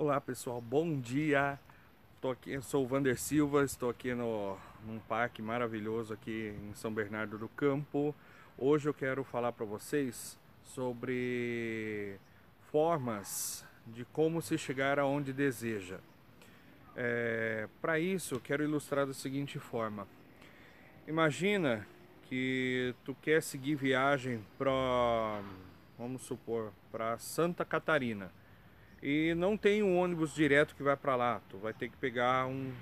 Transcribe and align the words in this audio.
Olá 0.00 0.20
pessoal, 0.20 0.60
bom 0.60 1.00
dia. 1.00 1.58
Tô 2.20 2.30
aqui, 2.30 2.52
eu 2.52 2.62
sou 2.62 2.84
o 2.84 2.86
Vander 2.86 3.18
Silva, 3.18 3.64
estou 3.64 3.90
aqui 3.90 4.14
no, 4.14 4.56
num 4.86 5.00
parque 5.00 5.42
maravilhoso 5.42 6.14
aqui 6.14 6.54
em 6.62 6.72
São 6.72 6.94
Bernardo 6.94 7.36
do 7.36 7.48
Campo. 7.48 8.14
Hoje 8.56 8.88
eu 8.88 8.94
quero 8.94 9.24
falar 9.24 9.50
para 9.50 9.66
vocês 9.66 10.38
sobre 10.62 12.16
formas 12.70 13.66
de 13.88 14.04
como 14.04 14.40
se 14.40 14.56
chegar 14.56 15.00
aonde 15.00 15.32
deseja. 15.32 15.98
É, 16.94 17.68
para 17.82 17.98
isso 17.98 18.38
quero 18.38 18.62
ilustrar 18.62 19.04
da 19.04 19.12
seguinte 19.12 19.58
forma. 19.58 20.06
Imagina 21.08 21.84
que 22.28 22.94
tu 23.04 23.16
quer 23.20 23.42
seguir 23.42 23.74
viagem 23.74 24.44
para, 24.56 25.42
vamos 25.98 26.22
supor, 26.22 26.72
para 26.92 27.18
Santa 27.18 27.64
Catarina 27.64 28.30
e 29.02 29.34
não 29.34 29.56
tem 29.56 29.82
um 29.82 29.96
ônibus 29.96 30.34
direto 30.34 30.74
que 30.74 30.82
vai 30.82 30.96
para 30.96 31.14
lá. 31.14 31.40
Tu 31.48 31.56
vai 31.58 31.72
ter 31.72 31.88
que 31.88 31.96
pegar 31.96 32.46
um, 32.46 32.72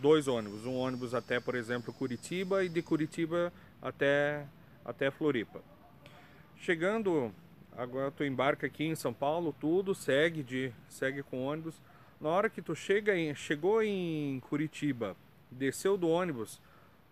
dois 0.00 0.28
ônibus, 0.28 0.66
um 0.66 0.74
ônibus 0.74 1.14
até, 1.14 1.40
por 1.40 1.54
exemplo, 1.54 1.92
Curitiba 1.92 2.64
e 2.64 2.68
de 2.68 2.82
Curitiba 2.82 3.52
até 3.80 4.46
até 4.84 5.10
Floripa. 5.10 5.62
Chegando, 6.58 7.32
agora 7.76 8.10
tu 8.10 8.22
embarca 8.22 8.66
aqui 8.66 8.84
em 8.84 8.94
São 8.94 9.14
Paulo, 9.14 9.54
tudo 9.58 9.94
segue 9.94 10.42
de 10.42 10.70
segue 10.88 11.22
com 11.22 11.46
ônibus. 11.46 11.80
Na 12.20 12.28
hora 12.28 12.50
que 12.50 12.60
tu 12.60 12.74
chega 12.74 13.16
em, 13.16 13.34
chegou 13.34 13.82
em 13.82 14.40
Curitiba, 14.40 15.16
desceu 15.50 15.96
do 15.96 16.08
ônibus, 16.08 16.60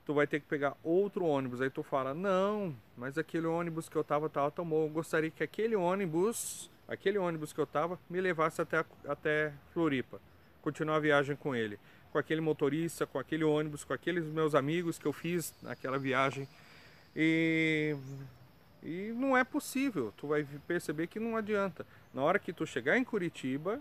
tu 0.05 0.13
vai 0.13 0.27
ter 0.27 0.41
que 0.41 0.47
pegar 0.47 0.77
outro 0.83 1.25
ônibus. 1.25 1.63
Aí 1.63 1.71
tu 1.71 1.83
fala: 1.83 2.13
"Não, 2.13 2.75
mas 2.97 3.17
aquele 3.17 3.47
ônibus 3.47 3.89
que 3.89 3.97
eu 3.97 4.05
tava 4.05 4.29
tava 4.29 4.51
tomou. 4.51 4.87
Eu 4.87 4.93
gostaria 4.93 5.31
que 5.31 5.43
aquele 5.43 5.75
ônibus 5.75 6.71
aquele 6.89 7.19
ônibus 7.19 7.53
que 7.53 7.61
eu 7.61 7.65
estava 7.65 7.99
me 8.09 8.21
levasse 8.21 8.61
até, 8.61 8.85
até 9.07 9.53
Floripa, 9.73 10.21
continuar 10.61 10.97
a 10.97 11.01
viagem 11.01 11.37
com 11.37 11.55
ele, 11.55 11.79
com 12.11 12.19
aquele 12.19 12.41
motorista, 12.41 13.07
com 13.07 13.19
aquele 13.19 13.45
ônibus, 13.45 13.85
com 13.85 13.93
aqueles 13.93 14.25
meus 14.25 14.55
amigos 14.55 14.99
que 14.99 15.07
eu 15.07 15.13
fiz 15.13 15.55
naquela 15.63 15.99
viagem. 15.99 16.47
E, 17.15 17.97
e 18.83 19.13
não 19.17 19.37
é 19.37 19.45
possível, 19.45 20.13
tu 20.17 20.27
vai 20.27 20.47
perceber 20.67 21.07
que 21.07 21.21
não 21.21 21.37
adianta. 21.37 21.87
Na 22.13 22.23
hora 22.23 22.39
que 22.39 22.53
tu 22.53 22.67
chegar 22.67 22.99
em 22.99 23.05
Curitiba, 23.05 23.81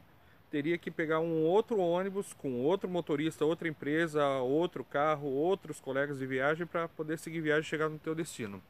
teria 0.50 0.78
que 0.78 0.92
pegar 0.92 1.20
um 1.20 1.44
outro 1.44 1.78
ônibus 1.80 2.34
com 2.34 2.60
outro 2.60 2.90
motorista, 2.90 3.46
outra 3.46 3.68
empresa, 3.68 4.26
outro 4.40 4.84
carro, 4.84 5.28
outros 5.28 5.80
colegas 5.80 6.20
de 6.20 6.26
viagem 6.26 6.66
para 6.66 6.88
poder 6.90 7.18
seguir 7.18 7.40
viagem 7.40 7.62
e 7.62 7.70
chegar 7.70 7.90
no 7.90 7.98
teu 7.98 8.14
destino. 8.14 8.62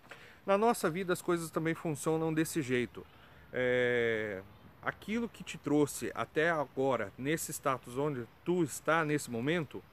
Na 0.46 0.58
nossa 0.58 0.90
vida 0.90 1.14
as 1.14 1.22
coisas 1.22 1.50
também 1.50 1.74
funcionam 1.74 2.34
desse 2.34 2.62
jeito 2.62 3.06
é, 3.54 4.42
aquilo 4.82 5.30
que 5.30 5.44
te 5.44 5.58
trouxe 5.58 6.12
até 6.16 6.50
agora, 6.50 7.12
nesse 7.18 7.52
status 7.52 7.98
onde 7.98 8.28
tu 8.44 8.64
está 8.64 9.06
nesse 9.06 9.30
momento, 9.30 9.84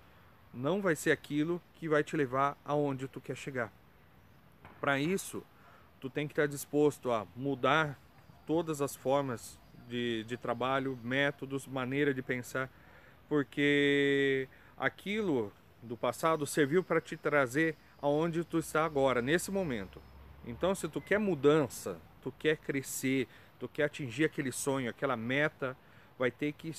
não 0.53 0.81
vai 0.81 0.97
ser 0.97 1.12
aquilo 1.12 1.61
que 1.75 1.89
vai 1.89 2.03
te 2.03 2.17
levar 2.17 2.56
aonde 2.65 3.06
tu 3.06 3.20
quer 3.20 3.37
chegar. 3.37 3.73
Para 4.81 4.98
isso, 4.98 5.42
tu 6.00 6.09
tem 6.09 6.27
que 6.27 6.33
estar 6.33 6.47
disposto 6.47 7.12
a 7.12 7.27
mudar 7.37 7.98
todas 8.47 8.81
as 8.81 8.97
formas 8.97 9.59
de, 9.89 10.25
de 10.25 10.37
trabalho, 10.37 10.98
métodos, 11.03 11.67
maneira 11.67 12.15
de 12.15 12.22
pensar, 12.22 12.70
porque 13.28 14.48
aquilo 14.77 15.53
do 15.83 15.97
passado 15.97 16.47
serviu 16.47 16.83
para 16.83 17.00
te 17.00 17.17
trazer 17.17 17.77
aonde 18.00 18.45
tu 18.45 18.59
está 18.59 18.84
agora, 18.84 19.20
nesse 19.20 19.50
momento. 19.50 20.00
Então, 20.47 20.75
se 20.75 20.89
tu 20.89 21.00
quer 21.00 21.19
mudança, 21.19 21.98
tu 22.22 22.33
quer 22.39 22.56
crescer, 22.56 23.28
tu 23.59 23.69
quer 23.69 23.84
atingir 23.84 24.25
aquele 24.25 24.53
sonho, 24.53 24.91
aquela 24.91 25.17
meta, 25.17 25.77
vai 26.19 26.31
ter 26.31 26.53
que 26.53 26.73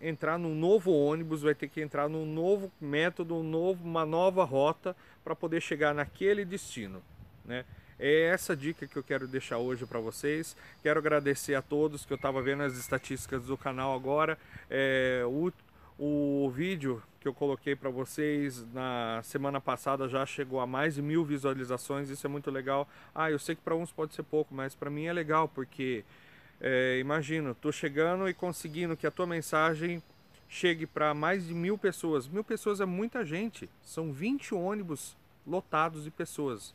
entrar 0.00 0.38
num 0.38 0.54
novo 0.54 0.90
ônibus, 0.90 1.42
vai 1.42 1.54
ter 1.54 1.68
que 1.68 1.80
entrar 1.80 2.08
num 2.08 2.26
novo 2.26 2.70
método, 2.80 3.36
um 3.36 3.42
novo, 3.42 3.84
uma 3.84 4.04
nova 4.04 4.44
rota 4.44 4.96
para 5.22 5.36
poder 5.36 5.60
chegar 5.60 5.94
naquele 5.94 6.44
destino, 6.44 7.02
né? 7.44 7.64
É 7.98 8.22
essa 8.24 8.56
dica 8.56 8.84
que 8.84 8.96
eu 8.96 9.02
quero 9.02 9.28
deixar 9.28 9.58
hoje 9.58 9.86
para 9.86 10.00
vocês. 10.00 10.56
Quero 10.82 10.98
agradecer 10.98 11.54
a 11.54 11.62
todos 11.62 12.04
que 12.04 12.12
eu 12.12 12.16
estava 12.16 12.42
vendo 12.42 12.64
as 12.64 12.76
estatísticas 12.76 13.44
do 13.44 13.56
canal 13.56 13.94
agora. 13.94 14.36
É, 14.68 15.22
o, 15.24 15.52
o 15.96 16.50
vídeo 16.50 17.00
que 17.20 17.28
eu 17.28 17.32
coloquei 17.32 17.76
para 17.76 17.90
vocês 17.90 18.66
na 18.72 19.20
semana 19.22 19.60
passada 19.60 20.08
já 20.08 20.26
chegou 20.26 20.58
a 20.58 20.66
mais 20.66 20.96
de 20.96 21.02
mil 21.02 21.24
visualizações, 21.24 22.10
isso 22.10 22.26
é 22.26 22.30
muito 22.30 22.50
legal. 22.50 22.88
Ah, 23.14 23.30
eu 23.30 23.38
sei 23.38 23.54
que 23.54 23.62
para 23.62 23.76
uns 23.76 23.92
pode 23.92 24.12
ser 24.14 24.24
pouco, 24.24 24.52
mas 24.52 24.74
para 24.74 24.90
mim 24.90 25.04
é 25.04 25.12
legal, 25.12 25.46
porque 25.46 26.04
é, 26.64 26.96
imagina, 27.00 27.54
tô 27.54 27.72
chegando 27.72 28.28
e 28.28 28.32
conseguindo 28.32 28.96
que 28.96 29.04
a 29.04 29.10
tua 29.10 29.26
mensagem 29.26 30.00
chegue 30.48 30.86
para 30.86 31.12
mais 31.12 31.48
de 31.48 31.52
mil 31.52 31.76
pessoas. 31.76 32.28
Mil 32.28 32.44
pessoas 32.44 32.80
é 32.80 32.84
muita 32.84 33.26
gente, 33.26 33.68
são 33.82 34.12
20 34.12 34.54
ônibus 34.54 35.16
lotados 35.44 36.04
de 36.04 36.10
pessoas. 36.10 36.72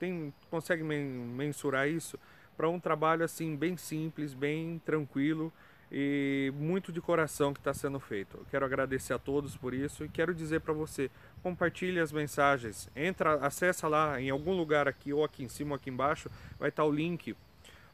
Tem, 0.00 0.34
consegue 0.50 0.82
mensurar 0.82 1.88
isso? 1.88 2.18
Para 2.56 2.68
um 2.68 2.80
trabalho 2.80 3.24
assim 3.24 3.54
bem 3.54 3.76
simples, 3.76 4.34
bem 4.34 4.82
tranquilo 4.84 5.52
e 5.92 6.52
muito 6.56 6.90
de 6.90 7.00
coração 7.00 7.54
que 7.54 7.60
está 7.60 7.72
sendo 7.72 8.00
feito. 8.00 8.38
Eu 8.38 8.46
quero 8.50 8.66
agradecer 8.66 9.12
a 9.12 9.18
todos 9.18 9.56
por 9.56 9.72
isso 9.72 10.04
e 10.04 10.08
quero 10.08 10.34
dizer 10.34 10.60
para 10.60 10.72
você, 10.72 11.08
compartilhe 11.40 12.00
as 12.00 12.10
mensagens, 12.10 12.88
entra, 12.96 13.34
acessa 13.34 13.86
lá 13.86 14.20
em 14.20 14.30
algum 14.30 14.56
lugar 14.56 14.88
aqui 14.88 15.12
ou 15.12 15.22
aqui 15.22 15.44
em 15.44 15.48
cima 15.48 15.70
ou 15.70 15.76
aqui 15.76 15.88
embaixo, 15.88 16.28
vai 16.58 16.68
estar 16.68 16.82
tá 16.82 16.88
o 16.88 16.90
link 16.90 17.36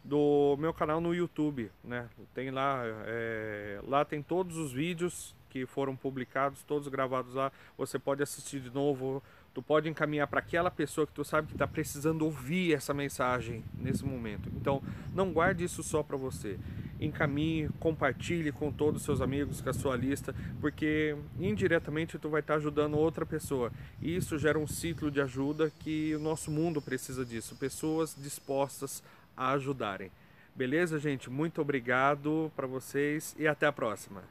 do 0.04 0.56
meu 0.58 0.72
canal 0.72 1.00
no 1.00 1.14
YouTube, 1.14 1.70
né? 1.84 2.08
Tem 2.34 2.50
lá, 2.50 2.82
é, 3.06 3.80
lá 3.86 4.04
tem 4.04 4.22
todos 4.22 4.56
os 4.56 4.72
vídeos 4.72 5.34
que 5.48 5.66
foram 5.66 5.96
publicados, 5.96 6.62
todos 6.62 6.88
gravados 6.88 7.34
lá. 7.34 7.52
Você 7.76 7.98
pode 7.98 8.22
assistir 8.22 8.60
de 8.60 8.70
novo. 8.70 9.22
Tu 9.52 9.60
pode 9.60 9.88
encaminhar 9.88 10.28
para 10.28 10.38
aquela 10.38 10.70
pessoa 10.70 11.06
que 11.06 11.12
tu 11.12 11.24
sabe 11.24 11.48
que 11.48 11.54
está 11.54 11.66
precisando 11.66 12.22
ouvir 12.22 12.72
essa 12.72 12.94
mensagem 12.94 13.64
nesse 13.74 14.04
momento. 14.04 14.48
Então, 14.54 14.80
não 15.12 15.32
guarde 15.32 15.64
isso 15.64 15.82
só 15.82 16.04
para 16.04 16.16
você 16.16 16.56
encaminhe, 17.00 17.68
compartilhe 17.80 18.52
com 18.52 18.70
todos 18.70 19.00
os 19.00 19.04
seus 19.04 19.20
amigos, 19.20 19.60
com 19.60 19.70
a 19.70 19.72
sua 19.72 19.96
lista, 19.96 20.34
porque 20.60 21.16
indiretamente 21.38 22.18
tu 22.18 22.28
vai 22.28 22.40
estar 22.40 22.56
ajudando 22.56 22.98
outra 22.98 23.24
pessoa. 23.24 23.72
E 24.02 24.14
isso 24.14 24.38
gera 24.38 24.58
um 24.58 24.66
ciclo 24.66 25.10
de 25.10 25.20
ajuda 25.20 25.72
que 25.80 26.14
o 26.14 26.18
nosso 26.18 26.50
mundo 26.50 26.82
precisa 26.82 27.24
disso, 27.24 27.56
pessoas 27.56 28.14
dispostas 28.16 29.02
ajudarem. 29.48 30.10
Beleza, 30.54 30.98
gente? 30.98 31.30
Muito 31.30 31.60
obrigado 31.60 32.52
para 32.54 32.66
vocês 32.66 33.34
e 33.38 33.46
até 33.46 33.66
a 33.66 33.72
próxima. 33.72 34.22